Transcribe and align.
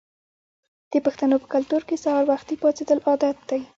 د 0.91 0.93
پښتنو 1.05 1.35
په 1.43 1.47
کلتور 1.53 1.81
کې 1.89 2.01
سهار 2.03 2.23
وختي 2.31 2.55
پاڅیدل 2.61 2.99
عادت 3.09 3.37
دی. 3.49 3.61